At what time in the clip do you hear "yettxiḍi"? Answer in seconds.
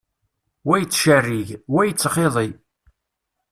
1.83-2.49